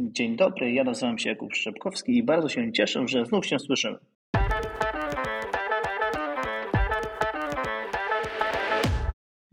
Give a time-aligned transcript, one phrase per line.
[0.00, 3.98] Dzień dobry, ja nazywam się Jakub Szczepkowski i bardzo się cieszę, że znów się słyszymy.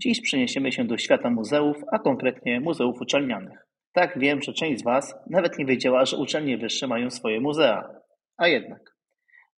[0.01, 3.67] Dziś przeniesiemy się do świata muzeów, a konkretnie muzeów uczelnianych.
[3.93, 7.89] Tak, wiem, że część z Was nawet nie wiedziała, że uczelnie wyższe mają swoje muzea.
[8.37, 8.95] A jednak.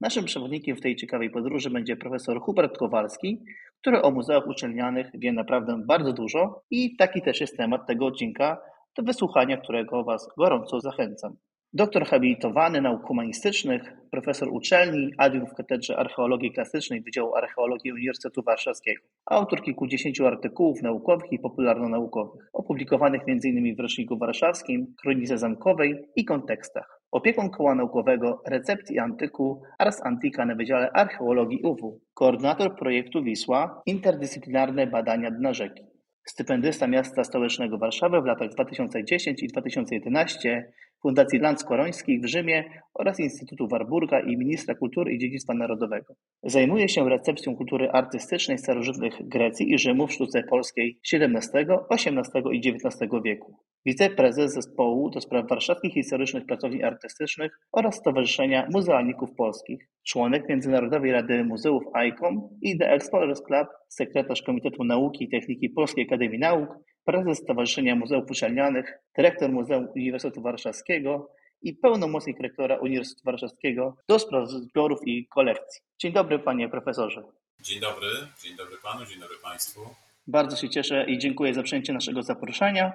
[0.02, 3.44] Naszym przewodnikiem w tej ciekawej podróży będzie profesor Hubert Kowalski,
[3.82, 8.58] który o muzeach uczelnianych wie naprawdę bardzo dużo i taki też jest temat tego odcinka,
[8.98, 11.36] do wysłuchania którego Was gorąco zachęcam.
[11.74, 19.02] Doktor habilitowany nauk humanistycznych, profesor uczelni, adiunkt w Katedrze Archeologii Klasycznej Wydziału Archeologii Uniwersytetu Warszawskiego.
[19.26, 23.76] Autor kilkudziesięciu artykułów naukowych i popularno-naukowych, opublikowanych m.in.
[23.76, 27.00] w Roczniku Warszawskim, Kronice Zamkowej i Kontekstach.
[27.12, 32.02] Opieką Koła Naukowego Recepcji Antyku Ars Antica na Wydziale Archeologii UW.
[32.14, 35.97] Koordynator projektu Wisła Interdyscyplinarne Badania Dna Rzeki.
[36.30, 43.20] Stypendysta Miasta Stołecznego Warszawy w latach 2010 i 2011 Fundacji Land Skorońskich w Rzymie oraz
[43.20, 46.14] Instytutu Warburga i Ministra Kultury i Dziedzictwa Narodowego.
[46.44, 52.70] Zajmuje się recepcją kultury artystycznej starożytnych Grecji i Rzymu w sztuce polskiej XVII, XVIII i
[52.70, 53.58] XIX wieku.
[53.86, 59.90] Wiceprezes Zespołu do spraw warszawskich historycznych pracowni artystycznych oraz Stowarzyszenia Muzealników Polskich.
[60.08, 66.06] Członek Międzynarodowej Rady Muzeów ICOM i The Explorers Club, sekretarz Komitetu Nauki i Techniki Polskiej
[66.06, 66.70] Akademii Nauk,
[67.08, 71.30] prezes Stowarzyszenia Muzeów Uczelnianych, dyrektor Muzeum Uniwersytetu Warszawskiego
[71.62, 75.82] i pełnomocnik rektora Uniwersytetu Warszawskiego do spraw zbiorów i kolekcji.
[76.00, 77.24] Dzień dobry, panie profesorze.
[77.60, 78.08] Dzień dobry,
[78.44, 79.82] dzień dobry panu, dzień dobry państwu.
[80.28, 82.94] Bardzo się cieszę i dziękuję za przyjęcie naszego zaproszenia.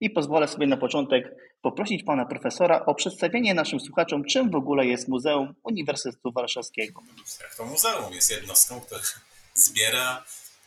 [0.00, 4.86] I pozwolę sobie na początek poprosić pana profesora o przedstawienie naszym słuchaczom, czym w ogóle
[4.86, 7.02] jest Muzeum Uniwersytetu Warszawskiego.
[7.40, 9.00] Jak to muzeum jest jednostką, która
[9.54, 10.24] zbiera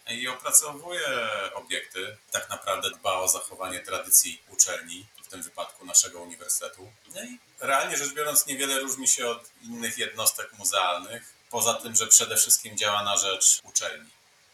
[0.10, 1.08] i opracowuje
[1.54, 2.18] obiekty.
[2.32, 6.92] Tak naprawdę dba o zachowanie tradycji uczelni, w tym wypadku naszego uniwersytetu.
[7.16, 12.08] No i realnie rzecz biorąc, niewiele różni się od innych jednostek muzealnych, poza tym, że
[12.08, 14.10] przede wszystkim działa na rzecz uczelni.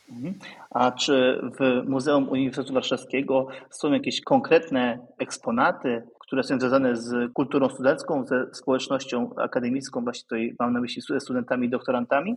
[0.09, 0.39] Mhm.
[0.69, 7.69] A czy w Muzeum Uniwersytetu Warszawskiego są jakieś konkretne eksponaty, które są związane z kulturą
[7.69, 12.35] studencką, ze społecznością akademicką, właśnie tutaj mam na myśli studentami i doktorantami?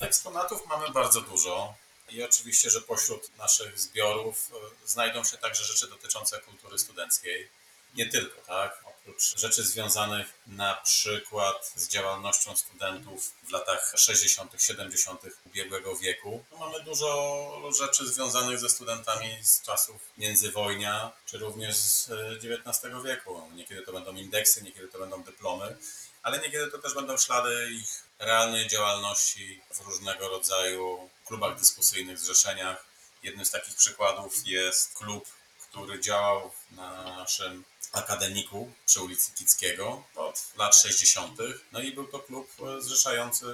[0.00, 1.74] Eksponatów mamy bardzo dużo.
[2.12, 7.48] I oczywiście, że pośród naszych zbiorów e, znajdą się także rzeczy dotyczące kultury studenckiej.
[7.94, 8.82] Nie tylko, tak?
[8.84, 15.20] Oprócz rzeczy związanych na przykład z działalnością studentów w latach 60., 70.
[15.46, 22.84] ubiegłego wieku, mamy dużo rzeczy związanych ze studentami z czasów międzywojnia, czy również z XIX
[22.84, 23.42] e, wieku.
[23.54, 25.76] Niekiedy to będą indeksy, niekiedy to będą dyplomy,
[26.22, 32.84] ale niekiedy to też będą ślady ich realnej działalności w różnego rodzaju klubach dyskusyjnych, zrzeszeniach.
[33.22, 35.24] Jednym z takich przykładów jest klub,
[35.60, 41.38] który działał na naszym akademiku przy ulicy Kickiego od lat 60.
[41.72, 42.48] No i był to klub
[42.78, 43.46] zrzeszający,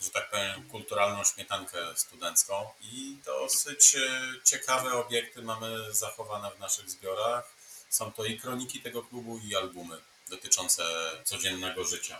[0.00, 3.96] że tak powiem, kulturalną śmietankę studencką i dosyć
[4.44, 7.56] ciekawe obiekty mamy zachowane w naszych zbiorach.
[7.90, 9.96] Są to i kroniki tego klubu, i albumy
[10.30, 10.82] dotyczące
[11.24, 12.18] codziennego życia.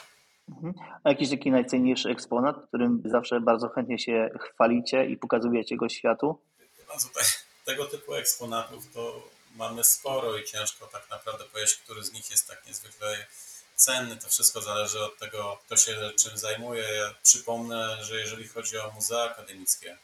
[0.49, 0.75] Mhm.
[1.05, 6.39] A jakiś taki najcenniejszy eksponat, którym zawsze bardzo chętnie się chwalicie i pokazujecie go światu?
[6.89, 7.25] No, tutaj,
[7.65, 12.49] tego typu eksponatów to mamy sporo i ciężko tak naprawdę powiedzieć, który z nich jest
[12.49, 13.27] tak niezwykle
[13.77, 14.17] cenny.
[14.17, 16.83] To wszystko zależy od tego, kto się czym zajmuje.
[16.83, 19.99] Ja przypomnę, że jeżeli chodzi o muzea akademickie,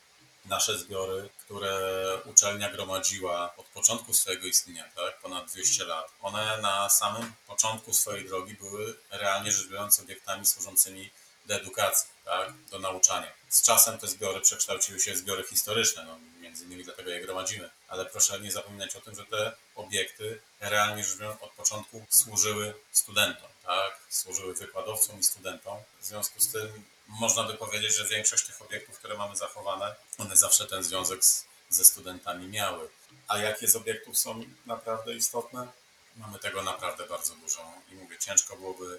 [0.44, 6.88] nasze zbiory, które uczelnia gromadziła od początku swojego istnienia, tak, ponad 200 lat, one na
[6.88, 11.10] samym początku swojej drogi były realnie rzecz biorąc obiektami służącymi
[11.46, 13.32] do edukacji, tak, do nauczania.
[13.48, 16.18] Z czasem te zbiory przekształciły się w zbiory historyczne, no,
[16.52, 21.04] między innymi dlatego je gromadzimy, ale proszę nie zapominać o tym, że te obiekty realnie
[21.04, 25.78] rzecz biorąc od początku służyły studentom, tak, służyły wykładowcom i studentom.
[26.00, 30.36] W związku z tym można by powiedzieć, że większość tych obiektów, które mamy zachowane, one
[30.36, 32.88] zawsze ten związek z, ze studentami miały.
[33.28, 35.68] A jakie z obiektów są naprawdę istotne?
[36.16, 38.98] Mamy tego naprawdę bardzo dużo i mówię, ciężko byłoby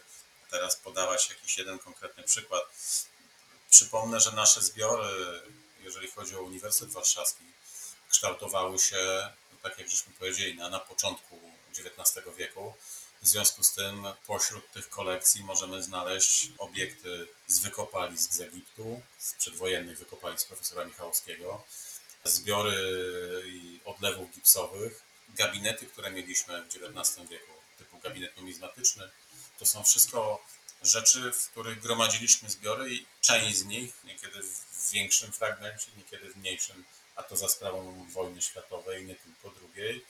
[0.51, 2.63] teraz podawać jakiś jeden konkretny przykład.
[3.69, 5.42] Przypomnę, że nasze zbiory,
[5.83, 7.44] jeżeli chodzi o Uniwersytet Warszawski,
[8.09, 9.30] kształtowały się,
[9.62, 11.39] tak jak żeśmy powiedzieli, na, na początku
[11.71, 12.74] XIX wieku
[13.24, 19.33] w związku z tym pośród tych kolekcji możemy znaleźć obiekty z wykopalisk z Egiptu, z
[19.33, 21.63] przedwojennych wykopalisk profesora Michałowskiego,
[22.24, 22.75] zbiory
[23.85, 29.09] odlewów gipsowych, gabinety, które mieliśmy w XIX wieku, typu gabinet numizmatyczny.
[29.59, 30.45] To są wszystko
[30.83, 36.38] rzeczy, w których gromadziliśmy zbiory i część z nich, niekiedy w większym fragmencie, niekiedy w
[36.38, 36.83] mniejszym
[37.15, 40.06] a to za sprawą wojny światowej, nie tylko drugiej,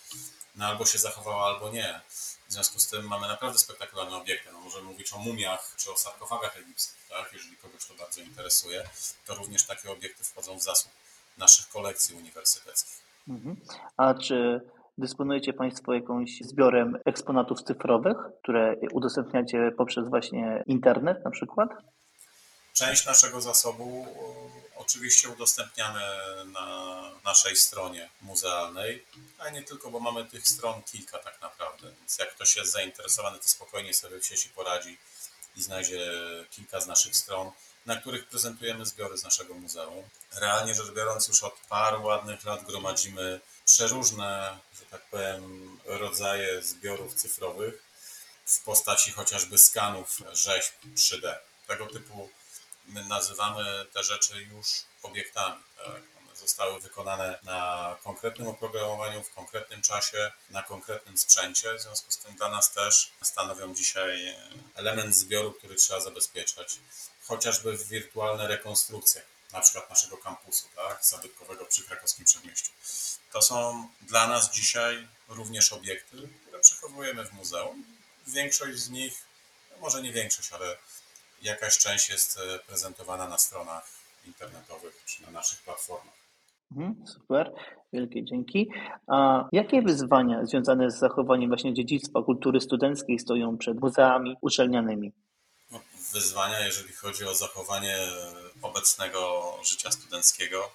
[0.55, 2.01] no albo się zachowała, albo nie.
[2.47, 4.49] W związku z tym mamy naprawdę spektakularne obiekty.
[4.51, 7.33] No, możemy mówić o mumiach czy o sarkofagach egipskich, tak?
[7.33, 8.89] jeżeli kogoś to bardzo interesuje,
[9.25, 10.91] to również takie obiekty wchodzą w zasób
[11.37, 13.03] naszych kolekcji uniwersyteckich.
[13.27, 13.55] Mhm.
[13.97, 14.61] A czy
[14.97, 21.69] dysponujecie Państwo jakąś zbiorem eksponatów cyfrowych, które udostępniacie poprzez właśnie internet na przykład?
[22.73, 24.07] Część naszego zasobu
[24.75, 25.99] oczywiście udostępniamy
[26.45, 29.05] na naszej stronie muzealnej,
[29.39, 33.37] ale nie tylko, bo mamy tych stron kilka tak naprawdę, więc jak ktoś jest zainteresowany,
[33.37, 34.97] to spokojnie sobie w sieci poradzi
[35.55, 36.11] i znajdzie
[36.49, 37.51] kilka z naszych stron,
[37.85, 40.03] na których prezentujemy zbiory z naszego muzeum.
[40.41, 44.57] Realnie rzecz biorąc, już od paru ładnych lat gromadzimy przeróżne,
[44.93, 47.83] tak powiem, rodzaje zbiorów cyfrowych
[48.45, 51.35] w postaci chociażby skanów rzeźb 3D.
[51.67, 52.29] Tego typu
[52.85, 54.67] my nazywamy te rzeczy już
[55.03, 55.63] obiektami.
[55.77, 56.01] Tak?
[56.21, 61.73] One zostały wykonane na konkretnym oprogramowaniu, w konkretnym czasie, na konkretnym sprzęcie.
[61.73, 64.35] W związku z tym dla nas też stanowią dzisiaj
[64.75, 66.79] element zbioru, który trzeba zabezpieczać,
[67.23, 69.21] chociażby wirtualne rekonstrukcje,
[69.53, 72.71] na przykład naszego kampusu, tak, zabytkowego przy krakowskim przedmieściu.
[73.33, 77.83] To są dla nas dzisiaj również obiekty, które przechowujemy w muzeum.
[78.27, 79.13] Większość z nich,
[79.71, 80.77] no może nie większość, ale
[81.41, 83.89] jakaś część jest e, prezentowana na stronach
[84.25, 86.23] internetowych czy na naszych platformach.
[86.71, 87.51] Mhm, super,
[87.93, 88.69] wielkie dzięki.
[89.07, 95.11] A jakie wyzwania związane z zachowaniem właśnie dziedzictwa kultury studenckiej stoją przed muzeami uczelnianymi?
[96.11, 97.97] Wyzwania, jeżeli chodzi o zachowanie
[98.61, 100.71] obecnego życia studenckiego,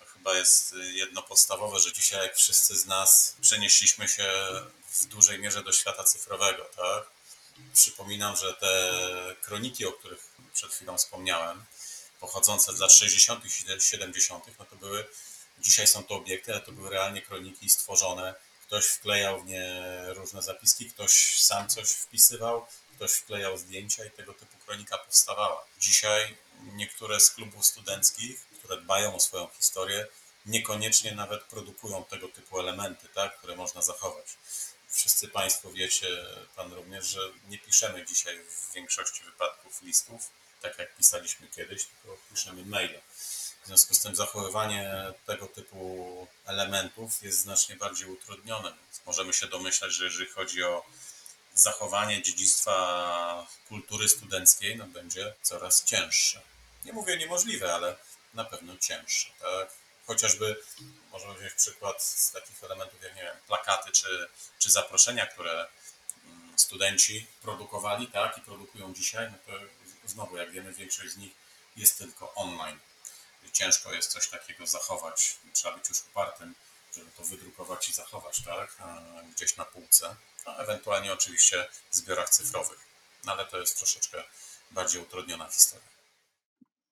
[0.00, 4.32] to chyba jest jedno podstawowe, że dzisiaj, jak wszyscy z nas, przenieśliśmy się
[4.92, 7.10] w dużej mierze do świata cyfrowego, tak?
[7.74, 8.92] Przypominam, że te
[9.42, 11.64] kroniki, o których przed chwilą wspomniałem,
[12.20, 13.44] pochodzące z lat 60.
[13.44, 13.50] i
[13.80, 15.06] 70., no to były,
[15.58, 18.34] dzisiaj są to obiekty, ale to były realnie kroniki stworzone.
[18.66, 22.66] Ktoś wklejał w nie różne zapiski, ktoś sam coś wpisywał,
[23.00, 25.66] ktoś wklejał zdjęcia i tego typu kronika powstawała.
[25.78, 30.06] Dzisiaj niektóre z klubów studenckich, które dbają o swoją historię,
[30.46, 34.26] niekoniecznie nawet produkują tego typu elementy, tak, które można zachować
[34.90, 36.06] wszyscy Państwo wiecie,
[36.56, 40.30] Pan również, że nie piszemy dzisiaj w większości wypadków listów,
[40.62, 43.00] tak jak pisaliśmy kiedyś, tylko piszemy maile.
[43.62, 44.92] W związku z tym zachowywanie
[45.26, 48.70] tego typu elementów jest znacznie bardziej utrudnione.
[48.70, 50.86] Więc możemy się domyślać, że jeżeli chodzi o
[51.54, 56.40] zachowanie dziedzictwa kultury studenckiej, no będzie coraz cięższe.
[56.84, 57.96] Nie mówię niemożliwe, ale
[58.34, 59.30] na pewno cięższe.
[59.40, 59.80] Tak?
[60.10, 60.56] chociażby
[61.12, 65.66] możemy wziąć przykład z takich elementów jak nie wiem, plakaty czy, czy zaproszenia, które
[66.24, 69.52] mm, studenci produkowali, tak, i produkują dzisiaj, no to
[70.04, 71.32] znowu, jak wiemy, większość z nich
[71.76, 72.78] jest tylko online.
[73.52, 75.36] Ciężko jest coś takiego zachować.
[75.52, 76.54] Trzeba być już upartym,
[76.96, 78.76] żeby to wydrukować i zachować, tak,
[79.34, 82.78] gdzieś na półce, a ewentualnie oczywiście zbiorach cyfrowych.
[83.26, 84.18] No ale to jest troszeczkę
[84.70, 85.90] bardziej utrudniona historia.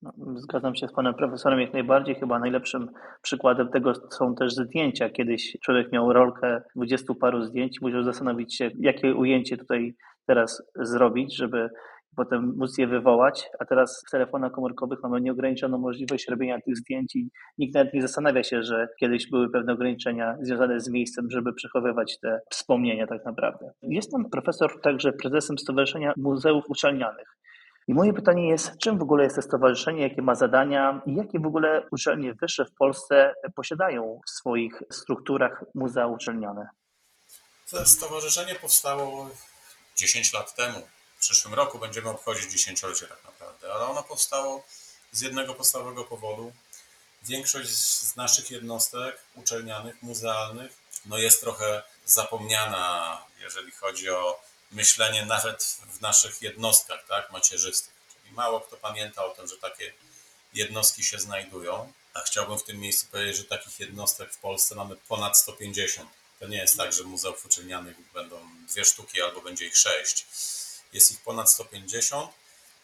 [0.02, 2.14] No, zgadzam się z panem profesorem jak najbardziej.
[2.14, 2.90] Chyba najlepszym
[3.22, 5.10] przykładem tego są też zdjęcia.
[5.10, 9.94] Kiedyś człowiek miał rolkę dwudziestu paru zdjęć, musiał zastanowić się, jakie ujęcie tutaj
[10.26, 11.70] teraz zrobić, żeby
[12.18, 17.16] potem móc je wywołać, a teraz w telefonach komórkowych mamy nieograniczoną możliwość robienia tych zdjęć
[17.16, 21.52] i nikt nawet nie zastanawia się, że kiedyś były pewne ograniczenia związane z miejscem, żeby
[21.52, 23.70] przechowywać te wspomnienia tak naprawdę.
[23.82, 27.38] Jest pan profesor także prezesem Stowarzyszenia Muzeów Uczelnianych.
[27.88, 31.40] I moje pytanie jest, czym w ogóle jest to stowarzyszenie, jakie ma zadania i jakie
[31.40, 36.68] w ogóle uczelnie wyższe w Polsce posiadają w swoich strukturach muzea uczelniane?
[37.70, 39.30] To stowarzyszenie powstało
[39.96, 40.97] 10 lat temu.
[41.18, 44.64] W przyszłym roku będziemy obchodzić dziesięciolecie tak naprawdę, ale ono powstało
[45.12, 46.52] z jednego podstawowego powodu.
[47.22, 50.72] Większość z naszych jednostek uczelnianych, muzealnych,
[51.06, 54.40] no jest trochę zapomniana, jeżeli chodzi o
[54.72, 57.94] myślenie nawet w naszych jednostkach tak, macierzystych.
[58.14, 59.92] Czyli mało kto pamięta o tym, że takie
[60.54, 64.96] jednostki się znajdują, a chciałbym w tym miejscu powiedzieć, że takich jednostek w Polsce mamy
[64.96, 66.10] ponad 150.
[66.40, 70.26] To nie jest tak, że muzeów uczelnianych będą dwie sztuki albo będzie ich sześć.
[70.92, 72.30] Jest ich ponad 150.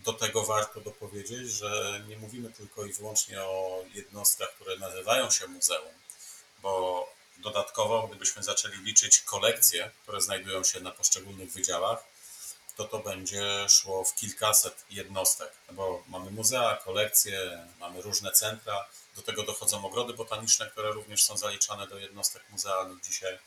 [0.01, 5.47] Do tego warto dopowiedzieć, że nie mówimy tylko i wyłącznie o jednostkach, które nazywają się
[5.47, 5.95] muzeum,
[6.63, 7.07] bo
[7.39, 12.05] Dodatkowo, gdybyśmy zaczęli liczyć kolekcje, które znajdują się na poszczególnych wydziałach,
[12.77, 19.23] to to będzie szło w kilkaset jednostek, bo mamy muzea, kolekcje, mamy różne centra, do
[19.23, 23.39] tego dochodzą ogrody botaniczne, które również są zaliczane do jednostek muzealnych dzisiaj,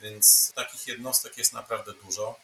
[0.00, 2.40] więc takich jednostek jest naprawdę dużo.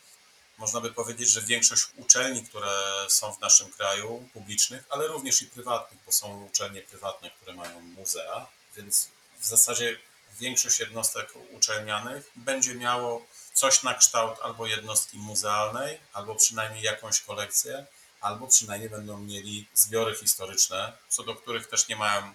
[0.58, 5.46] Można by powiedzieć, że większość uczelni, które są w naszym kraju, publicznych, ale również i
[5.46, 8.46] prywatnych, bo są uczelnie prywatne, które mają muzea,
[8.76, 9.08] więc
[9.38, 9.98] w zasadzie
[10.40, 17.86] większość jednostek uczelnianych będzie miało coś na kształt albo jednostki muzealnej, albo przynajmniej jakąś kolekcję,
[18.20, 22.34] albo przynajmniej będą mieli zbiory historyczne, co do których też nie mają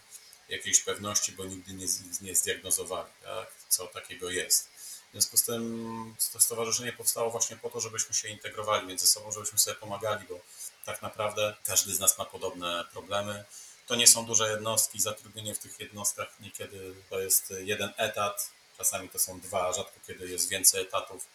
[0.50, 1.86] jakiejś pewności, bo nigdy nie,
[2.22, 3.48] nie zdiagnozowali, tak?
[3.70, 4.70] co takiego jest.
[5.12, 9.32] W związku z tym to stowarzyszenie powstało właśnie po to, żebyśmy się integrowali między sobą,
[9.32, 10.40] żebyśmy sobie pomagali, bo
[10.86, 13.46] tak naprawdę każdy z nas ma podobne problemy.
[13.88, 19.10] To nie są duże jednostki, zatrudnienie w tych jednostkach niekiedy to jest jeden etat, czasami
[19.10, 21.28] to są dwa, rzadko kiedy jest więcej etatów.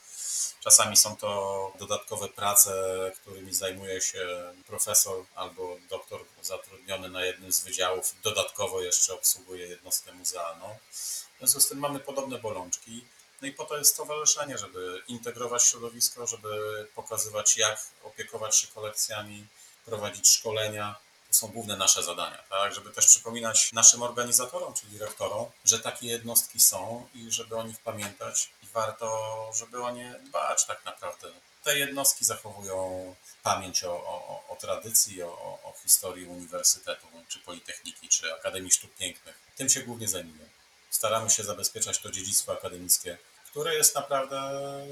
[0.61, 2.73] Czasami są to dodatkowe prace,
[3.21, 10.13] którymi zajmuje się profesor albo doktor zatrudniony na jednym z wydziałów, dodatkowo jeszcze obsługuje jednostkę
[10.13, 10.77] muzealną.
[10.93, 13.05] W związku z tym mamy podobne bolączki.
[13.43, 19.47] No i po to jest stowarzyszenie, żeby integrować środowisko, żeby pokazywać, jak opiekować się kolekcjami,
[19.85, 20.97] prowadzić szkolenia.
[21.29, 22.75] To są główne nasze zadania, tak?
[22.75, 27.81] Żeby też przypominać naszym organizatorom, czyli rektorom, że takie jednostki są i żeby o nich
[27.81, 31.29] pamiętać i warto, żeby o nie dbać tak naprawdę.
[31.65, 38.35] Te jednostki zachowują pamięć o, o, o tradycji, o, o historii uniwersytetu, czy politechniki, czy
[38.35, 39.39] Akademii Sztuk Pięknych.
[39.57, 40.57] Tym się głównie zajmujemy
[40.97, 43.19] staramy się zabezpieczać to dziedzictwo akademickie,
[43.51, 44.39] które jest naprawdę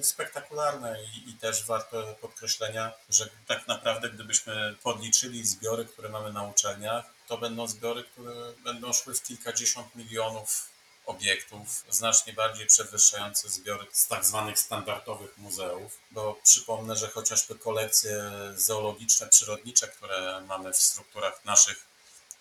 [0.03, 6.43] spektakularne i, i, też warte podkreślenia, że tak naprawdę gdybyśmy podliczyli zbiory, które mamy na
[6.43, 8.35] uczelniach, to będą zbiory, które
[8.65, 10.69] będą szły w kilkadziesiąt milionów
[11.07, 18.33] obiektów, znacznie bardziej przewyższające zbiory z tak zwanych standardowych muzeów, bo przypomnę, że chociażby kolekcje
[18.57, 21.87] zoologiczne, przyrodnicze, które mamy w strukturach naszych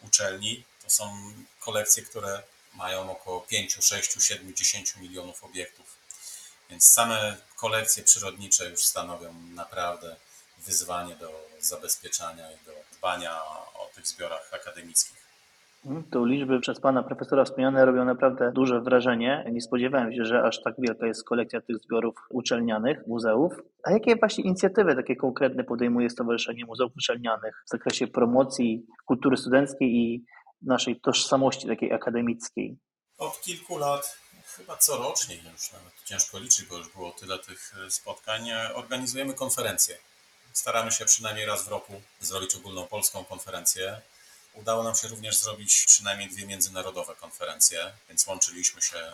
[0.01, 2.43] uczelni, to są kolekcje, które
[2.75, 5.97] mają około 5, 6, 7, 10 milionów obiektów.
[6.69, 10.15] Więc same kolekcje przyrodnicze już stanowią naprawdę
[10.57, 15.23] wyzwanie do zabezpieczania i do dbania o tych zbiorach akademickich.
[15.85, 19.45] Mhm, to liczby przez pana profesora wspomniane robią naprawdę duże wrażenie.
[19.51, 23.53] Nie spodziewałem się, że aż tak wielka jest kolekcja tych zbiorów uczelnianych, muzeów.
[23.83, 29.95] A jakie właśnie inicjatywy takie konkretne podejmuje Stowarzyszenie Muzeów Uczelnianych w zakresie promocji kultury studenckiej
[29.95, 30.23] i
[30.63, 32.77] naszej tożsamości takiej akademickiej?
[33.17, 34.17] Od kilku lat,
[34.57, 39.33] chyba corocznie już nawet ciężko liczyć, bo już było tyle tych e, spotkań, e, organizujemy
[39.33, 39.97] konferencje.
[40.53, 44.01] Staramy się przynajmniej raz w roku zrobić ogólnopolską konferencję.
[44.53, 49.11] Udało nam się również zrobić przynajmniej dwie międzynarodowe konferencje, więc łączyliśmy się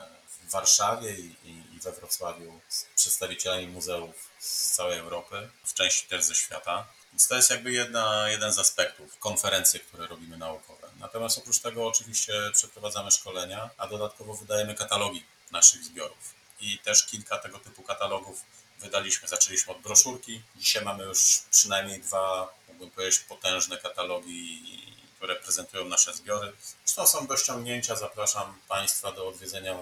[0.47, 1.35] w Warszawie i,
[1.75, 6.87] i we Wrocławiu z przedstawicielami muzeów z całej Europy, w części też ze świata.
[7.13, 10.87] Więc to jest jakby jedna, jeden z aspektów, konferencje, które robimy naukowe.
[10.99, 16.33] Natomiast oprócz tego oczywiście przeprowadzamy szkolenia, a dodatkowo wydajemy katalogi naszych zbiorów.
[16.59, 18.41] I też kilka tego typu katalogów
[18.79, 19.27] wydaliśmy.
[19.27, 20.41] Zaczęliśmy od broszurki.
[20.55, 24.61] Dzisiaj mamy już przynajmniej dwa, mógłbym powiedzieć, potężne katalogi,
[25.15, 26.53] które prezentują nasze zbiory.
[26.85, 27.95] Zresztą są do ściągnięcia.
[27.95, 29.77] Zapraszam Państwa do odwiedzenia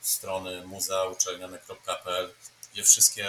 [0.00, 2.34] strony muzeauczelniane.pl,
[2.72, 3.28] gdzie wszystkie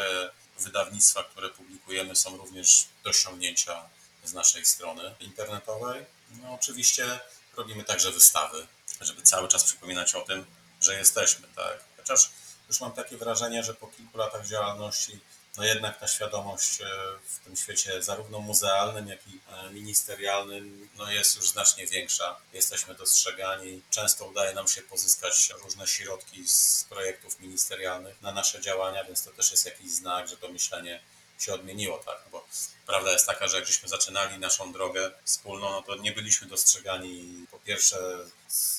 [0.59, 3.89] wydawnictwa, które publikujemy, są również do ściągnięcia
[4.23, 6.05] z naszej strony internetowej.
[6.41, 7.19] No, oczywiście
[7.57, 8.67] robimy także wystawy,
[9.01, 10.45] żeby cały czas przypominać o tym,
[10.81, 11.83] że jesteśmy, tak.
[11.97, 12.31] Chociaż
[12.67, 15.19] już mam takie wrażenie, że po kilku latach działalności,
[15.59, 16.85] no jednak ta świadomość e,
[17.23, 22.35] w tym świecie zarówno muzealnym, jak i e, ministerialnym no jest już znacznie większa.
[22.53, 23.81] Jesteśmy dostrzegani.
[23.89, 29.31] Często udaje nam się pozyskać różne środki z projektów ministerialnych na nasze działania, więc to
[29.31, 30.99] też jest jakiś znak, że to myślenie
[31.39, 32.17] się odmieniło, tak?
[32.31, 32.47] Bo
[32.85, 37.45] prawda jest taka, że jak żeśmy zaczynali naszą drogę wspólną, no to nie byliśmy dostrzegani
[37.51, 37.97] po pierwsze,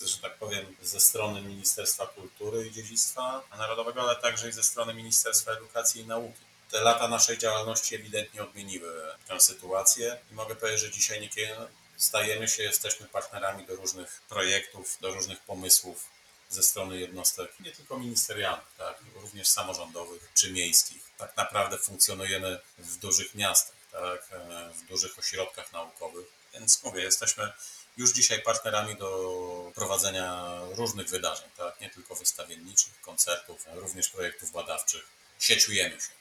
[0.05, 4.95] że tak powiem, ze strony Ministerstwa Kultury i Dziedzictwa Narodowego, ale także i ze strony
[4.95, 6.50] Ministerstwa Edukacji i Nauki.
[6.71, 11.57] Te lata naszej działalności ewidentnie odmieniły tę sytuację i mogę powiedzieć, że dzisiaj niekiedy
[11.97, 16.05] stajemy się, jesteśmy partnerami do różnych projektów, do różnych pomysłów
[16.51, 21.03] ze strony jednostek, nie tylko ministerialnych, tak, również samorządowych czy miejskich.
[21.19, 24.29] Tak naprawdę funkcjonujemy w dużych miastach, tak,
[24.75, 27.53] w dużych ośrodkach naukowych, więc mówię, jesteśmy
[27.97, 35.07] już dzisiaj partnerami do prowadzenia różnych wydarzeń, tak, nie tylko wystawienniczych, koncertów, również projektów badawczych.
[35.39, 36.20] Sieciujemy się,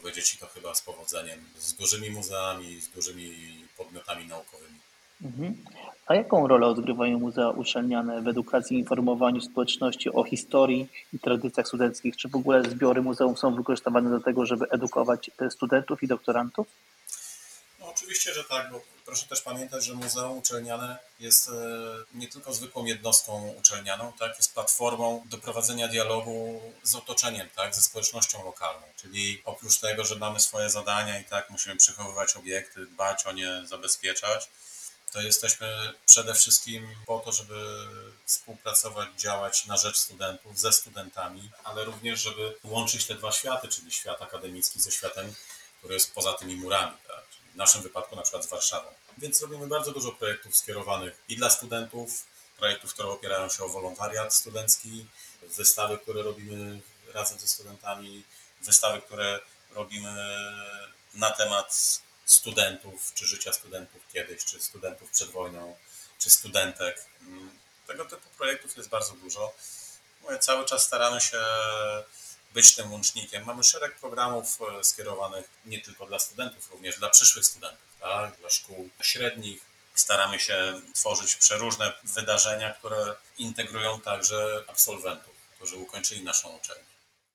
[0.00, 3.28] powiedzieć i to chyba z powodzeniem, z dużymi muzeami, z dużymi
[3.76, 4.78] podmiotami naukowymi.
[5.22, 5.54] Mhm.
[6.06, 11.66] A jaką rolę odgrywają muzea uczelniane w edukacji i informowaniu społeczności o historii i tradycjach
[11.66, 12.16] studenckich?
[12.16, 16.66] Czy w ogóle zbiory muzeum są wykorzystywane do tego, żeby edukować studentów i doktorantów?
[18.06, 21.52] Oczywiście, że tak, bo proszę też pamiętać, że Muzeum Uczelniane jest e,
[22.14, 27.80] nie tylko zwykłą jednostką uczelnianą, tak, jest platformą do prowadzenia dialogu z otoczeniem, tak, ze
[27.80, 28.86] społecznością lokalną.
[28.96, 33.62] Czyli oprócz tego, że mamy swoje zadania i tak musimy przechowywać obiekty, dbać o nie,
[33.64, 34.48] zabezpieczać,
[35.12, 37.86] to jesteśmy przede wszystkim po to, żeby
[38.24, 43.92] współpracować, działać na rzecz studentów, ze studentami, ale również, żeby łączyć te dwa światy, czyli
[43.92, 45.34] świat akademicki ze światem,
[45.78, 47.25] który jest poza tymi murami, tak?
[47.56, 48.88] W naszym wypadku na przykład z Warszawą.
[49.18, 54.34] Więc robimy bardzo dużo projektów skierowanych i dla studentów, projektów, które opierają się o wolontariat
[54.34, 55.06] studencki,
[55.42, 56.80] wystawy, które robimy
[57.14, 58.24] razem ze studentami,
[58.60, 60.14] wystawy, które robimy
[61.14, 65.76] na temat studentów, czy życia studentów kiedyś, czy studentów przed wojną,
[66.18, 67.04] czy studentek.
[67.86, 69.52] Tego typu projektów jest bardzo dużo.
[70.22, 71.44] Mówię, cały czas staramy się
[72.56, 73.44] być tym łącznikiem.
[73.46, 78.36] Mamy szereg programów e, skierowanych nie tylko dla studentów, również dla przyszłych studentów, tak?
[78.40, 79.60] dla szkół średnich.
[79.94, 80.54] Staramy się
[80.94, 82.96] tworzyć przeróżne wydarzenia, które
[83.38, 84.36] integrują także
[84.68, 86.90] absolwentów, którzy ukończyli naszą uczelnię.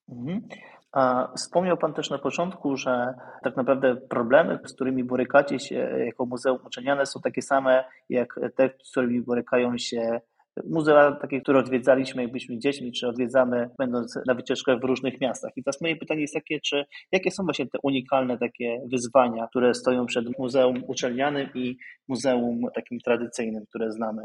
[0.10, 0.48] Mhm.
[0.92, 3.14] A wspomniał Pan też na początku, że
[3.44, 5.76] tak naprawdę problemy, z którymi borykacie się
[6.06, 10.22] jako Muzeum Uczeniane są takie same jak te, z którymi borykają się
[10.64, 15.52] muzea, takie, które odwiedzaliśmy, jak byliśmy dziećmi, czy odwiedzamy, będąc na wycieczkach w różnych miastach.
[15.56, 19.74] I teraz moje pytanie jest takie, czy jakie są właśnie te unikalne takie wyzwania, które
[19.74, 21.78] stoją przed Muzeum Uczelnianym i
[22.08, 24.22] Muzeum takim tradycyjnym, które znamy?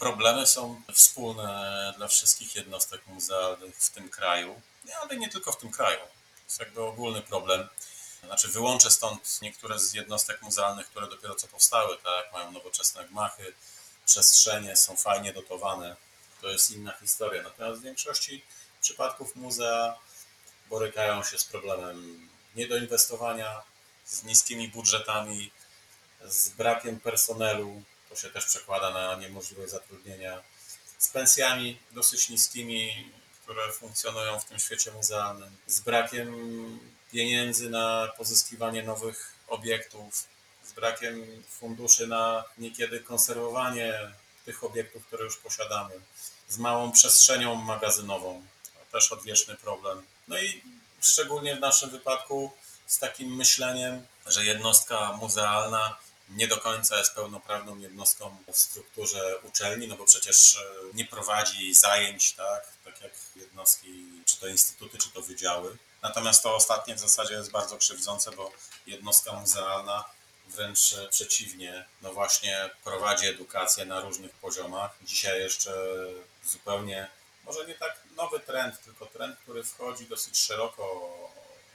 [0.00, 4.54] Problemy są wspólne dla wszystkich jednostek muzealnych w tym kraju,
[5.02, 5.98] ale nie tylko w tym kraju.
[5.98, 7.68] To jest jakby ogólny problem.
[8.26, 13.42] Znaczy wyłączę stąd niektóre z jednostek muzealnych, które dopiero co powstały, tak, mają nowoczesne gmachy,
[14.12, 15.96] przestrzenie są fajnie dotowane,
[16.40, 17.42] to jest inna historia.
[17.42, 18.44] Natomiast w większości
[18.80, 19.98] przypadków muzea
[20.70, 23.62] borykają się z problemem niedoinwestowania,
[24.04, 25.50] z niskimi budżetami,
[26.24, 30.42] z brakiem personelu, to się też przekłada na niemożliwość zatrudnienia,
[30.98, 33.10] z pensjami dosyć niskimi,
[33.42, 36.28] które funkcjonują w tym świecie muzealnym, z brakiem
[37.12, 40.24] pieniędzy na pozyskiwanie nowych obiektów,
[40.64, 44.12] z brakiem funduszy na niekiedy konserwowanie
[44.44, 45.94] tych obiektów, które już posiadamy,
[46.48, 50.02] z małą przestrzenią magazynową, to też odwieczny problem.
[50.28, 50.62] No i
[51.00, 52.52] szczególnie w naszym wypadku
[52.86, 55.96] z takim myśleniem, że jednostka muzealna
[56.28, 60.60] nie do końca jest pełnoprawną jednostką w strukturze uczelni, no bo przecież e,
[60.94, 65.76] nie prowadzi zajęć, tak, tak jak jednostki, czy to instytuty, czy to wydziały.
[66.02, 68.52] Natomiast to ostatnie w zasadzie jest bardzo krzywdzące, bo
[68.86, 70.04] jednostka muzealna
[70.52, 74.90] wręcz przeciwnie, no właśnie prowadzi edukację na różnych poziomach.
[75.02, 75.72] Dzisiaj jeszcze
[76.44, 77.08] zupełnie,
[77.44, 81.10] może nie tak nowy trend, tylko trend, który wchodzi dosyć szeroko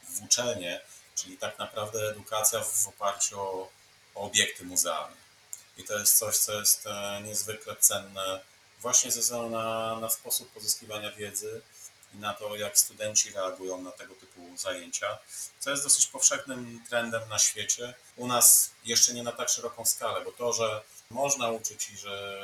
[0.09, 0.81] w uczelnie,
[1.15, 3.69] czyli tak naprawdę edukacja w oparciu o,
[4.15, 5.17] o obiekty muzealne.
[5.77, 8.41] I to jest coś, co jest e, niezwykle cenne
[8.81, 11.61] właśnie ze względu na, na sposób pozyskiwania wiedzy,
[12.13, 15.17] na to, jak studenci reagują na tego typu zajęcia,
[15.59, 17.93] co jest dosyć powszechnym trendem na świecie.
[18.15, 22.41] U nas jeszcze nie na tak szeroką skalę, bo to, że można uczyć i że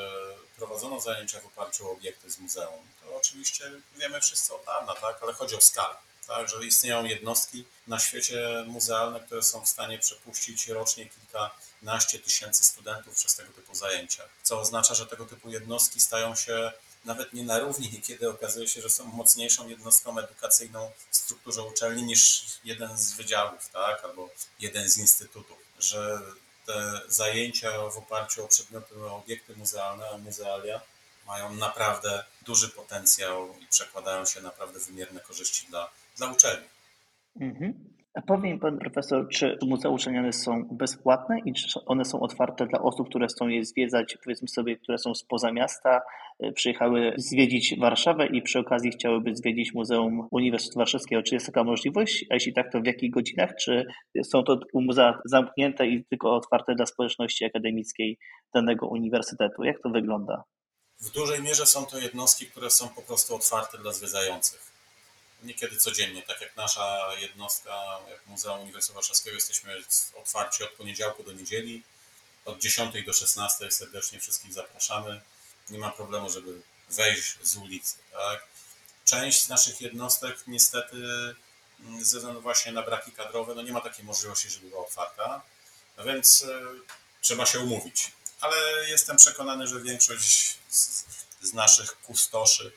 [0.58, 5.24] prowadzono zajęcia w oparciu o obiekty z muzeum, to oczywiście wiemy wszyscy od dawna, tak?
[5.24, 5.96] ale chodzi o skalę.
[6.28, 12.64] Tak, że istnieją jednostki na świecie muzealne, które są w stanie przepuścić rocznie kilkanaście tysięcy
[12.64, 14.24] studentów przez tego typu zajęcia.
[14.44, 16.72] Co oznacza, że tego typu jednostki stają się
[17.06, 22.04] nawet nie na równi, niekiedy okazuje się, że są mocniejszą jednostką edukacyjną w strukturze uczelni
[22.04, 26.20] niż jeden z wydziałów, tak, albo jeden z instytutów, że
[26.66, 30.82] te zajęcia w oparciu o przedmioty, o obiekty muzealne, o muzealia
[31.28, 36.68] mają naprawdę duży potencjał i przekładają się naprawdę wymierne korzyści dla, dla uczelni.
[37.40, 37.93] Mhm.
[38.16, 43.10] A pan profesor, czy muzea uczelniane są bezpłatne i czy one są otwarte dla osób,
[43.10, 46.02] które chcą je zwiedzać, powiedzmy sobie, które są spoza miasta,
[46.44, 51.24] y, przyjechały zwiedzić Warszawę i przy okazji chciałyby zwiedzić Muzeum Uniwersytetu Warszawskiego.
[51.24, 52.26] Czy jest taka możliwość?
[52.30, 53.56] A jeśli tak, to w jakich godzinach?
[53.56, 53.86] Czy
[54.24, 58.18] są to muzea zamknięte i tylko otwarte dla społeczności akademickiej
[58.54, 59.64] danego uniwersytetu?
[59.64, 60.44] Jak to wygląda?
[61.02, 64.73] W dużej mierze są to jednostki, które są po prostu otwarte dla zwiedzających
[65.44, 69.84] niekiedy codziennie, tak jak nasza jednostka, jak Muzeum Uniwersytetu Warszawskiego, jesteśmy
[70.16, 71.84] otwarci od poniedziałku do niedzieli,
[72.46, 75.22] od 10 do 16 serdecznie wszystkich zapraszamy.
[75.70, 77.96] Nie ma problemu, żeby wejść z ulicy.
[78.12, 78.46] Tak?
[79.06, 80.98] Część z naszych jednostek niestety
[81.80, 85.42] mm, ze względu właśnie na braki kadrowe, no nie ma takiej możliwości, żeby była otwarta,
[85.98, 86.48] no więc y,
[87.22, 88.12] trzeba się umówić.
[88.40, 91.06] Ale jestem przekonany, że większość z,
[91.42, 92.72] z naszych kustoszy,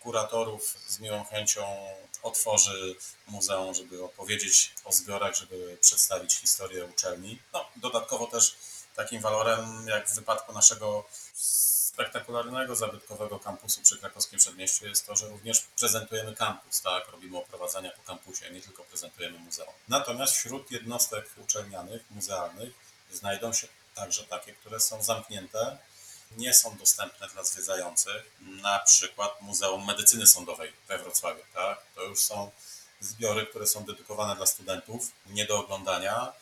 [0.00, 1.86] kuratorów z miłą chęcią
[2.22, 7.38] otworzy muzeum, żeby opowiedzieć o zbiorach, żeby przedstawić historię uczelni.
[7.52, 8.56] No, dodatkowo też
[8.96, 15.28] takim walorem, jak w wypadku naszego spektakularnego, zabytkowego kampusu przy krakowskim przedmieściu jest to, że
[15.28, 17.08] również prezentujemy kampus, tak?
[17.08, 19.74] Robimy oprowadzania po kampusie, nie tylko prezentujemy muzeum.
[19.88, 22.70] Natomiast wśród jednostek uczelnianych, muzealnych
[23.12, 25.78] znajdą się także takie, które są zamknięte,
[26.36, 28.22] nie są dostępne dla zwiedzających.
[28.40, 31.42] Na przykład Muzeum Medycyny Sądowej we Wrocławiu.
[31.54, 31.82] Tak?
[31.94, 32.50] To już są
[33.00, 36.32] zbiory, które są dedykowane dla studentów, nie do oglądania.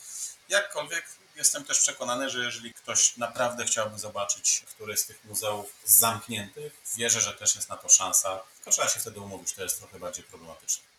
[0.48, 1.05] Jakkolwiek
[1.37, 7.20] jestem też przekonany, że jeżeli ktoś naprawdę chciałby zobaczyć któreś z tych muzeów zamkniętych, wierzę,
[7.20, 10.24] że też jest na to szansa, tylko trzeba się wtedy umówić, to jest trochę bardziej
[10.24, 10.97] problematyczne.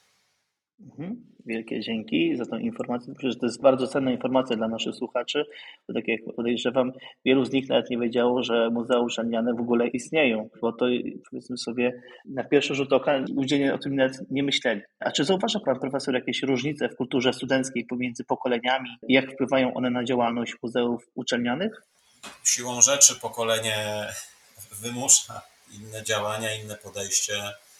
[0.81, 1.29] Mhm.
[1.45, 3.13] Wielkie dzięki za tą informację.
[3.19, 5.45] Że to jest bardzo cenna informacja dla naszych słuchaczy,
[5.87, 6.91] bo tak jak podejrzewam,
[7.25, 10.85] wielu z nich nawet nie wiedziało, że muzea uczelniane w ogóle istnieją, bo to
[11.29, 14.81] powiedzmy sobie na pierwszy rzut oka ludzie o tym nawet nie myśleli.
[14.99, 18.89] A czy zauważa Pan Profesor jakieś różnice w kulturze studenckiej pomiędzy pokoleniami?
[19.09, 21.81] Jak wpływają one na działalność muzeów uczelnianych?
[22.43, 24.07] Siłą rzeczy pokolenie
[24.71, 27.33] wymusza inne działania, inne podejście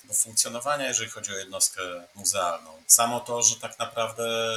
[0.04, 1.82] do funkcjonowania, jeżeli chodzi o jednostkę
[2.16, 2.84] muzealną.
[2.88, 4.56] Samo to, że tak naprawdę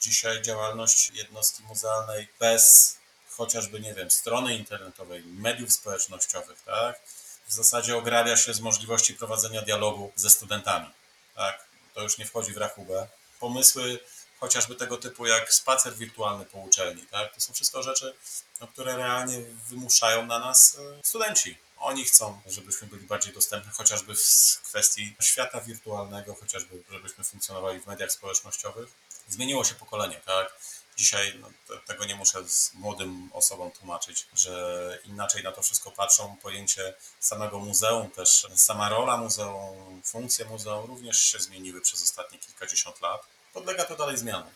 [0.00, 2.96] dzisiaj działalność jednostki muzealnej bez
[3.30, 7.00] chociażby, nie wiem, strony internetowej, mediów społecznościowych, tak,
[7.46, 10.90] w zasadzie ograbia się z możliwości prowadzenia dialogu ze studentami.
[11.34, 11.64] Tak?
[11.94, 13.06] To już nie wchodzi w rachubę.
[13.40, 13.98] Pomysły
[14.40, 17.34] chociażby tego typu jak spacer wirtualny po uczelni, tak?
[17.34, 18.14] to są wszystko rzeczy,
[18.60, 21.58] no, które realnie wymuszają na nas e, studenci.
[21.80, 27.86] Oni chcą, żebyśmy byli bardziej dostępni chociażby w kwestii świata wirtualnego, chociażby żebyśmy funkcjonowali w
[27.86, 28.88] mediach społecznościowych.
[29.28, 30.54] Zmieniło się pokolenie, tak?
[30.96, 36.36] Dzisiaj no, tego nie muszę z młodym osobom tłumaczyć, że inaczej na to wszystko patrzą.
[36.42, 43.00] Pojęcie samego muzeum, też sama rola muzeum, funkcje muzeum również się zmieniły przez ostatnie kilkadziesiąt
[43.00, 43.26] lat.
[43.52, 44.50] Podlega to dalej zmianom.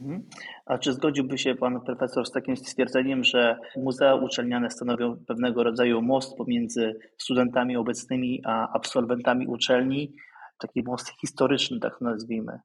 [0.00, 0.28] Mhm.
[0.66, 6.02] A czy zgodziłby się Pan Profesor z takim stwierdzeniem, że muzea uczelniane stanowią pewnego rodzaju
[6.02, 10.12] most pomiędzy studentami obecnymi a absolwentami uczelni?
[10.58, 12.60] Taki most historyczny, tak nazwijmy.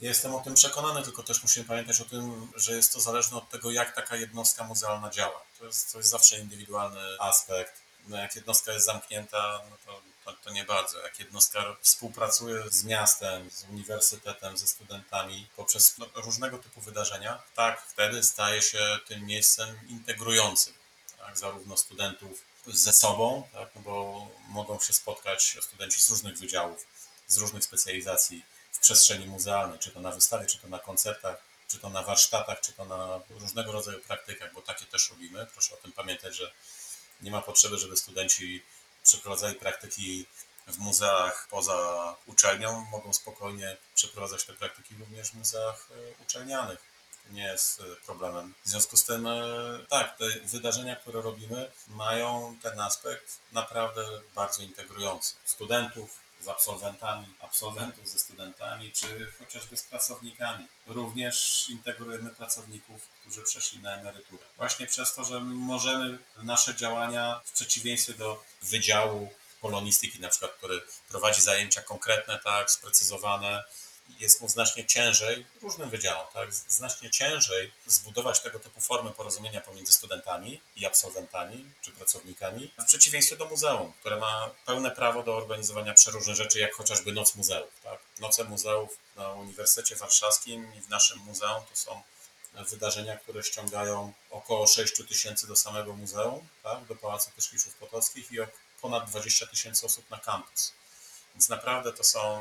[0.00, 3.50] Jestem o tym przekonany, tylko też musimy pamiętać o tym, że jest to zależne od
[3.50, 5.42] tego, jak taka jednostka muzealna działa.
[5.58, 7.72] To jest, to jest zawsze indywidualny aspekt.
[8.08, 10.98] No jak jednostka jest zamknięta, no to to, to nie bardzo.
[10.98, 17.82] Jak jednostka współpracuje z miastem, z uniwersytetem, ze studentami poprzez no, różnego typu wydarzenia, tak,
[17.88, 20.74] wtedy staje się tym miejscem integrującym,
[21.18, 26.86] tak, zarówno studentów ze sobą, tak, no bo mogą się spotkać studenci z różnych wydziałów,
[27.26, 31.78] z różnych specjalizacji w przestrzeni muzealnej, czy to na wystawie, czy to na koncertach, czy
[31.78, 35.46] to na warsztatach, czy to na różnego rodzaju praktykach, bo takie też robimy.
[35.52, 36.52] Proszę o tym pamiętać, że
[37.20, 38.62] nie ma potrzeby, żeby studenci
[39.10, 40.26] przeprowadzali praktyki
[40.66, 41.76] w muzeach poza
[42.26, 46.78] uczelnią, mogą spokojnie przeprowadzać te praktyki również w muzeach e, uczelnianych.
[47.30, 48.54] Nie jest e, problemem.
[48.64, 49.40] W związku z tym, e,
[49.88, 55.34] tak, te wydarzenia, które robimy, mają ten aspekt naprawdę bardzo integrujący.
[55.44, 60.66] Studentów, z absolwentami, absolwentów ze studentami, czy chociażby z pracownikami.
[60.86, 64.44] Również integrujemy pracowników, którzy przeszli na emeryturę.
[64.56, 70.82] Właśnie przez to, że możemy nasze działania w przeciwieństwie do wydziału polonistyki, na przykład, który
[71.08, 73.64] prowadzi zajęcia konkretne, tak, sprecyzowane,
[74.18, 79.92] jest mu znacznie ciężej, różnym wydziałom, tak, znacznie ciężej zbudować tego typu formy porozumienia pomiędzy
[79.92, 85.94] studentami i absolwentami czy pracownikami, w przeciwieństwie do muzeum, które ma pełne prawo do organizowania
[85.94, 87.70] przeróżnych rzeczy, jak chociażby Noc Muzeów.
[87.82, 87.98] Tak.
[88.18, 92.02] Noce muzeów na Uniwersytecie Warszawskim i w naszym muzeum to są
[92.54, 98.36] wydarzenia, które ściągają około 6 tysięcy do samego muzeum, tak, do Pałacu Tyszkiszów Potockich i
[98.80, 100.72] ponad 20 tysięcy osób na kampus.
[101.34, 102.40] Więc naprawdę to są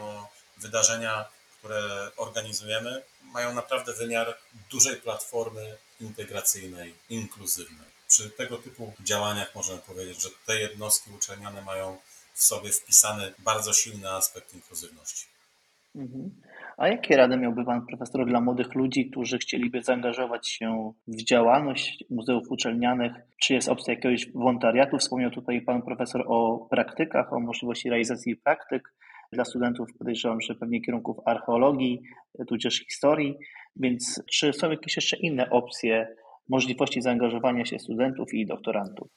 [0.58, 1.26] wydarzenia
[1.60, 3.02] które organizujemy,
[3.34, 4.38] mają naprawdę wymiar
[4.72, 7.88] dużej platformy integracyjnej, inkluzywnej.
[8.08, 11.98] Przy tego typu działaniach możemy powiedzieć, że te jednostki uczelniane mają
[12.34, 15.26] w sobie wpisany bardzo silny aspekt inkluzywności.
[15.96, 16.32] Mhm.
[16.78, 22.04] A jakie rady miałby Pan profesor dla młodych ludzi, którzy chcieliby zaangażować się w działalność
[22.10, 23.14] muzeów uczelnianych?
[23.42, 24.98] Czy jest opcja jakiegoś wolontariatu?
[24.98, 28.94] Wspomniał tutaj Pan profesor o praktykach, o możliwości realizacji praktyk.
[29.32, 32.02] Dla studentów podejrzewam, że pewnie kierunków archeologii,
[32.48, 33.38] tudzież historii,
[33.76, 36.16] więc czy są jakieś jeszcze inne opcje
[36.50, 39.08] możliwości zaangażowania się studentów i doktorantów?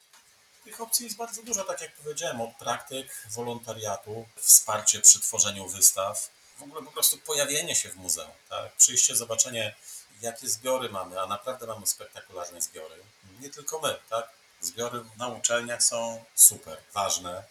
[0.65, 6.31] Tych opcji jest bardzo dużo, tak jak powiedziałem, od praktyk, wolontariatu, wsparcie przy tworzeniu wystaw,
[6.59, 8.77] w ogóle po prostu pojawienie się w muzeum, tak?
[8.77, 9.75] przyjście, zobaczenie,
[10.23, 12.95] jakie zbiory mamy, a naprawdę mamy spektakularne zbiory.
[13.41, 14.31] Nie tylko my, tak?
[14.61, 17.43] Zbiory na uczelniach są super, ważne,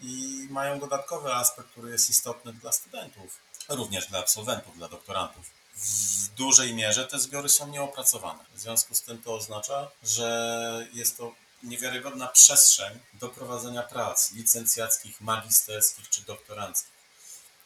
[0.00, 5.50] i mają dodatkowy aspekt, który jest istotny dla studentów, również dla absolwentów, dla doktorantów.
[5.76, 8.44] W dużej mierze te zbiory są nieopracowane.
[8.54, 15.20] W związku z tym to oznacza, że jest to niewiarygodna przestrzeń do prowadzenia prac licencjackich,
[15.20, 16.96] magisterskich czy doktoranckich.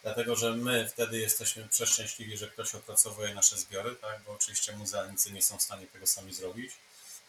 [0.03, 4.23] Dlatego, że my wtedy jesteśmy przeszczęśliwi, że ktoś opracowuje nasze zbiory, tak?
[4.27, 6.73] bo oczywiście muzealnicy nie są w stanie tego sami zrobić.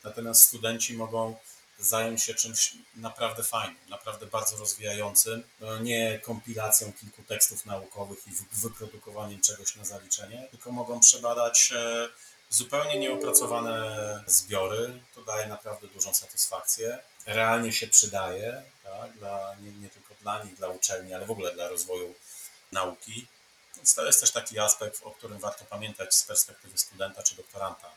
[0.03, 1.35] natomiast studenci mogą
[1.79, 8.31] zająć się czymś naprawdę fajnym, naprawdę bardzo rozwijającym, no, nie kompilacją kilku tekstów naukowych i
[8.51, 12.07] wyprodukowaniem czegoś na zaliczenie, tylko mogą przebadać e,
[12.49, 15.01] zupełnie nieopracowane zbiory.
[15.15, 16.99] To daje naprawdę dużą satysfakcję.
[17.25, 19.13] Realnie się przydaje, tak?
[19.17, 22.15] dla, nie, nie tylko dla nich, dla uczelni, ale w ogóle dla rozwoju
[22.71, 23.27] nauki.
[23.75, 27.91] Więc to jest też taki aspekt, o którym warto pamiętać z perspektywy studenta czy doktoranta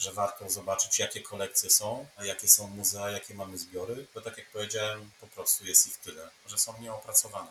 [0.00, 4.50] że warto zobaczyć, jakie kolekcje są, jakie są muzea, jakie mamy zbiory, bo tak jak
[4.50, 7.50] powiedziałem, po prostu jest ich tyle, że są nieopracowane.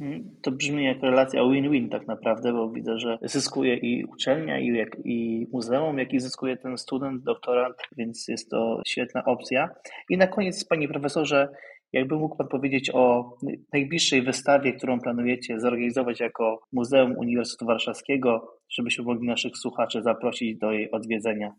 [0.00, 4.66] Mm, to brzmi jak relacja win-win tak naprawdę, bo widzę, że zyskuje i uczelnia, i,
[4.66, 9.68] jak, i muzeum, jak i zyskuje ten student, doktorant, więc jest to świetna opcja.
[10.10, 11.48] I na koniec, panie profesorze,
[11.92, 13.36] jakby mógł Pan powiedzieć o
[13.72, 20.72] najbliższej wystawie, którą planujecie zorganizować jako Muzeum Uniwersytetu Warszawskiego, żebyśmy mogli naszych słuchaczy zaprosić do
[20.72, 21.54] jej odwiedzenia?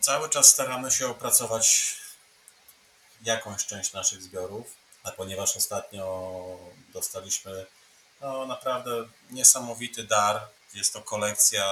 [0.00, 1.96] Cały czas staramy się opracować
[3.22, 4.66] jakąś część naszych zbiorów,
[5.02, 6.58] a ponieważ ostatnio
[6.92, 7.66] dostaliśmy
[8.20, 8.90] no, naprawdę
[9.30, 10.48] niesamowity dar.
[10.74, 11.66] Jest to kolekcja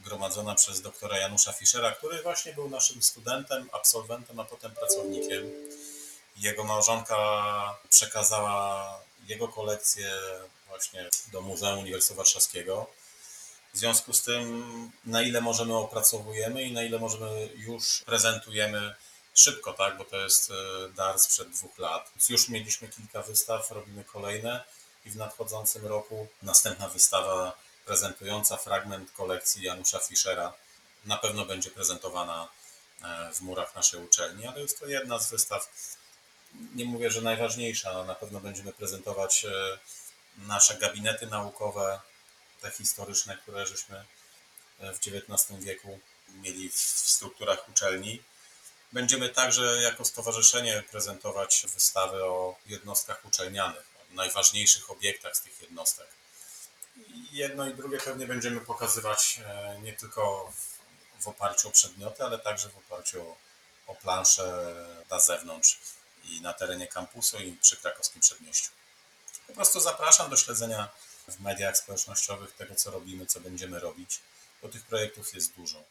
[0.00, 5.50] gromadzona przez doktora Janusza Fischera, który właśnie był naszym studentem, absolwentem, a potem pracownikiem.
[6.36, 7.18] Jego małżonka
[7.88, 10.20] przekazała jego kolekcję
[10.68, 12.90] właśnie do Muzeum Uniwersytetu Warszawskiego.
[13.72, 18.94] W związku z tym, na ile możemy opracowujemy i na ile możemy już prezentujemy
[19.34, 20.54] szybko, tak, bo to jest e,
[20.88, 22.10] dar sprzed dwóch lat.
[22.28, 24.64] Już mieliśmy kilka wystaw, robimy kolejne
[25.04, 30.52] i w nadchodzącym roku następna wystawa prezentująca fragment kolekcji Janusza Fischera
[31.04, 32.48] na pewno będzie prezentowana
[33.04, 35.68] e, w murach naszej uczelni, ale jest to jedna z wystaw,
[36.74, 39.78] nie mówię, że najważniejsza, ale na pewno będziemy prezentować e,
[40.38, 42.00] nasze gabinety naukowe,
[42.62, 44.04] te historyczne, które żeśmy
[44.80, 45.98] e, w XIX wieku
[46.28, 46.78] mieli w
[47.14, 48.22] strukturach uczelni.
[48.92, 56.06] Będziemy także jako stowarzyszenie prezentować wystawy o jednostkach uczelnianych, o najważniejszych obiektach z tych jednostek.
[57.32, 60.52] jedno i drugie pewnie będziemy pokazywać e, nie tylko
[61.20, 63.36] w, oparciu o przedmioty, ale także w oparciu o,
[63.86, 64.74] o plansze
[65.10, 65.78] na zewnątrz
[66.24, 68.70] i na terenie kampusu i przy krakowskim przedmieściu.
[69.46, 70.88] Po prostu zapraszam do śledzenia
[71.28, 74.20] w mediach społecznościowych tego, co robimy, co będziemy robić,
[74.62, 75.84] bo tych projektów jest dużo.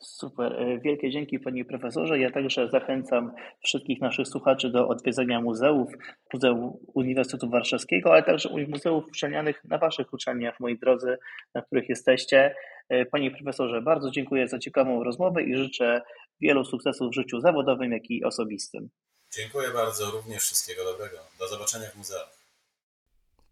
[0.00, 2.18] Super, e, wielkie dzięki Panie Profesorze.
[2.18, 3.32] Ja także zachęcam
[3.64, 5.88] wszystkich naszych słuchaczy do odwiedzenia muzeów,
[6.32, 11.18] Muzeum Uniwersytetu Warszawskiego, ale także muzeów uczelnianych na Waszych uczelniach, moi drodzy,
[11.54, 12.54] na których jesteście.
[12.88, 16.02] E, Panie Profesorze, bardzo dziękuję za ciekawą rozmowę i życzę
[16.40, 18.90] wielu sukcesów w życiu zawodowym, jak i osobistym.
[19.32, 21.16] Dziękuję bardzo, również wszystkiego dobrego.
[21.38, 22.39] Do zobaczenia w muzeum.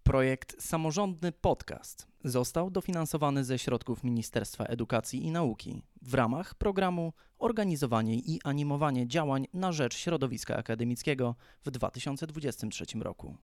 [0.09, 8.15] Projekt Samorządny Podcast został dofinansowany ze środków Ministerstwa Edukacji i Nauki w ramach programu Organizowanie
[8.15, 13.37] i animowanie działań na rzecz środowiska akademickiego w 2023 roku.